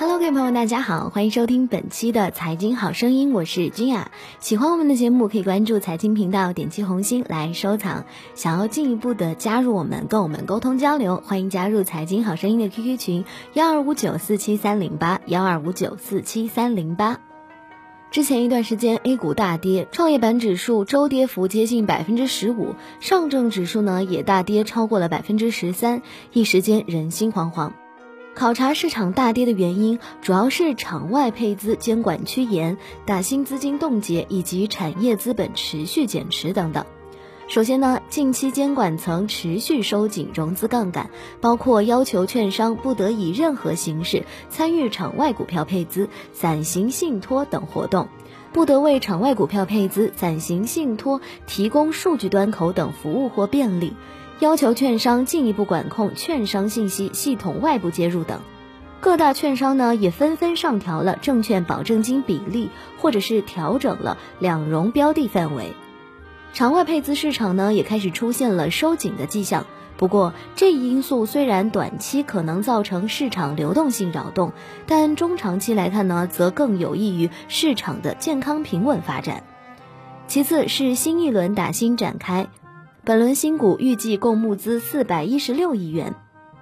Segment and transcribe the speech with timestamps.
[0.00, 4.10] Hello，各位朋友，大家好，欢迎收听本期的财经好声音，我是君雅。
[4.38, 8.06] 喜欢我们的节目，可以关注财经频道，点击红心来收藏。
[8.34, 17.18] 想要进一步的加入我们，跟我们沟通交流，欢迎加入财经好声音的 QQ 群幺二五九四七三零八幺二五九四七三零八。
[18.10, 26.00] 之前一段时间 A 股大跌，创业板指数周跌幅接近百分之十五，上证指数呢也大跌超过了百分之十三，
[26.32, 27.72] 一时间人心惶惶。
[28.34, 36.86] 考察市场大跌的原因，主要是场外配资监管趋严、大新资金冻结以及产业资本持续减持等等。
[37.48, 48.08] 首先呢，近期监管层持续收紧融资杠杆，包括要求券商不得以任何形式参与场外股票配资、散型信托等活动，
[48.52, 53.92] 不得为场外股票配资、散型信托提供数据端口等服务或便利。
[54.40, 58.40] 要求券商进一步管控券商信息系统外部接入等，
[58.98, 65.74] 各大券商呢也纷纷上调了证券保证金比例，或者是调整了两融标的范围。
[66.54, 69.66] 场外配资市场呢也开始出现了收紧的迹象。
[69.98, 74.54] 不过，这一因素虽然短期可能造成市场流动性扰动，
[74.86, 79.44] 但中长期来看呢，则更有益于市场的健康平稳发展。
[80.26, 82.48] 其次是新一轮打新展开。
[83.02, 86.14] 本轮新股预计共募资四百一十六亿元，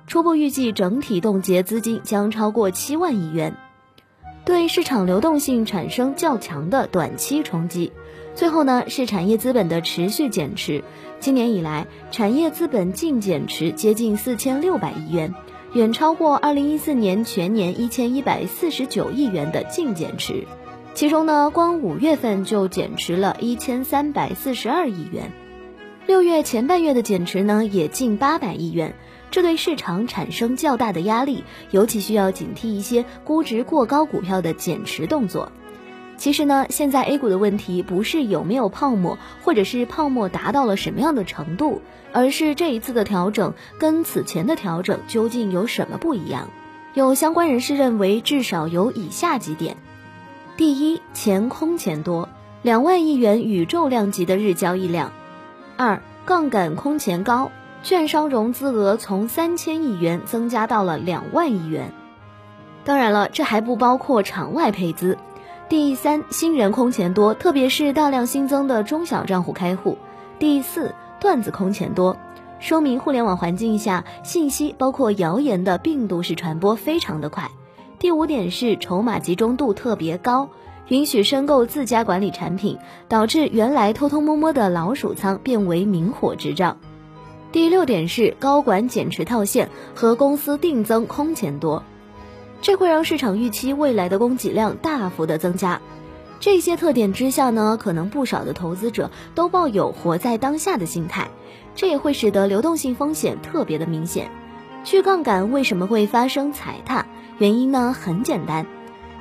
[0.06, 3.56] 初步预计整体冻结资金将超过七万亿元，
[4.44, 7.92] 对市场流动性产生较强的短期冲击。
[8.36, 10.84] 最后呢，是产业资本的持续减持。
[11.18, 15.34] 今年以来，产业资本净减持接近四千六百亿元，
[15.72, 20.46] 远超过二零一四年全年一千一百四十九亿元的净减持。
[20.94, 25.32] 其中呢，光五月份就减持了一千三百四十二亿元。
[26.08, 28.94] 六月前半月的减持呢，也近八百亿元，
[29.30, 35.52] 这对市场产生较大的压力，尤其需要警惕一些估值过高股票的减持动作。
[36.16, 46.48] 其实呢，现在 A 股的问题不是有没有泡沫，或者是泡沫达到了什么样的程度，而是这一次的调整跟此前的调整究竟有什么不一样？
[46.94, 49.76] 有相关人士认为，至少有以下几点：
[50.56, 52.30] 第一，钱空钱多，
[52.62, 55.12] 两万亿元宇宙量级的日交易量。
[55.78, 57.52] 二杠杆空前高，
[57.84, 61.92] 券商融资额从三千亿元增加到了两万亿元。
[62.82, 65.18] 当然了，这还不包括场外配资。
[65.68, 69.98] 第三，新人空前多，特别是大量新增的中小账户开户。
[70.40, 72.16] 第四，段子空前多，
[72.58, 77.52] 说明互联网环境下信息包括谣言的病毒式传播非常的快。
[78.00, 80.48] 第五点是筹码集中度特别高。
[80.88, 82.78] 允许申购自家管理产品，
[83.08, 86.76] 导致原来偷偷摸摸的老鼠仓变为明火执照。
[87.52, 91.82] 第六点是高管减持套现和公司定增空前多，
[92.60, 95.80] 这会让市场预期未来的供给量大幅的增加。
[96.40, 101.30] 这些特点之下呢，可能不少的投资者都抱有活在当下的心态，
[101.74, 104.30] 这也会使得流动性风险特别的明显。
[104.84, 107.06] 去杠杆为什么会发生踩踏？
[107.38, 108.66] 原因呢很简单。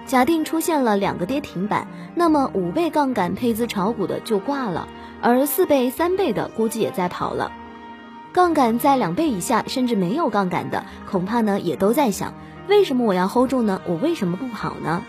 [0.07, 1.85] 假定出现了两个跌停板，
[2.15, 4.87] 那么五倍杠杆配资炒股的就挂了，
[5.21, 7.51] 而四倍、三倍的估计也在跑了。
[8.31, 12.33] 杠杆在两倍以下，甚至没有杠杆的，恐怕呢也都在想：
[12.69, 13.81] 为什么我要 hold 住呢？
[13.85, 15.03] 我为什么不跑呢？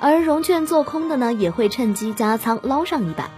[0.00, 3.30] 而融券做空的呢，也会趁机加仓捞上一把。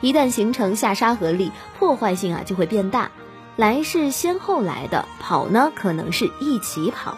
[0.00, 3.10] 一旦形成下杀合力，破坏性啊就会变大。
[3.54, 7.16] 来是先后来的，跑呢可能是一起跑。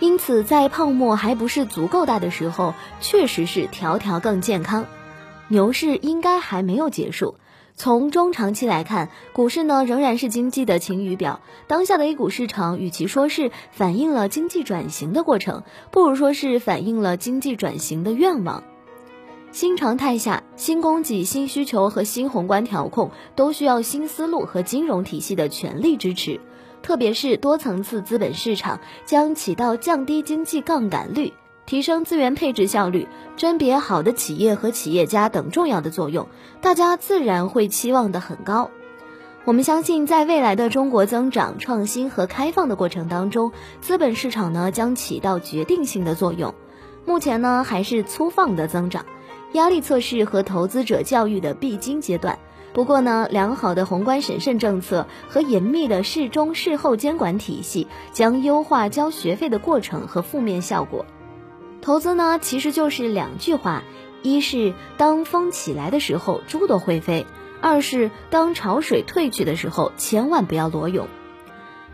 [0.00, 4.86] 因此，在泡沫还不是足够大的时候，确实是条条更健康。
[5.48, 7.34] 牛市应该还没有结束。
[7.74, 11.40] 从中长期来看，股市呢仍然是经济的晴雨表。
[11.68, 18.64] 当下的 A 股市场，与其说是反映了经济转型的过程，不如说是反映了经济转型的愿望。
[19.50, 26.40] 新常态下，新供给、新需求和新宏观调控都需要新思路和金融体系的全力支持。
[26.82, 31.32] 特别是多层次资本市场将起到降低经济杠杆率、
[31.66, 33.06] 提升资源配置效率、
[33.36, 36.28] 甄别好的企业和企业家等重要的作用，
[36.60, 38.70] 大家自然会期望的很高。
[39.44, 46.54] 我们相信，在未来的中国增长、创新和开放的过程当中，资本市场呢将起到决定性的作用。
[47.06, 49.06] 目前呢还是粗放的增长，
[49.52, 52.38] 压力测试和投资者教育的必经阶段。
[52.72, 61.06] 不过呢，良好的宏观审慎政策和严密的事中事后监管体系将优化交学费的过程和负面效果。
[61.80, 63.82] 投资呢，其实就是两句话：
[64.22, 67.24] 一是当风起来的时候猪都会飞；
[67.60, 71.08] 二是当潮水退去的时候千万不要裸泳。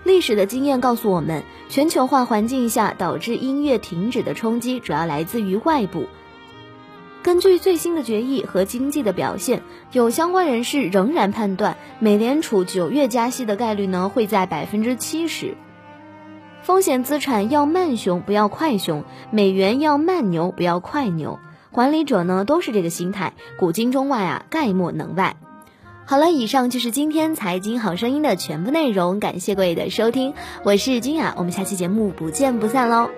[0.02, 6.08] 历史的经验告诉我们，全球化环境下导致音乐停止的冲击主要来自于外部。
[7.24, 9.62] 根据最新的决议和经济的表现，
[9.92, 15.56] 有相关人士仍然判断，美联储九月加息的概率呢会在百分之七十。
[16.60, 21.38] 风险资产要慢熊不要快熊，美元要慢牛不要快牛，
[21.70, 25.36] 管理者呢都是这个心态，古今中外啊概莫能外。
[26.04, 33.08] 好了，以上就是今天财经好声音的全部内容，感谢各位的收听，我是君雅，我们下期节目不见不散喽。